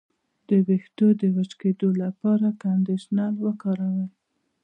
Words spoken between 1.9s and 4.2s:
لپاره کنډیشنر وکاروئ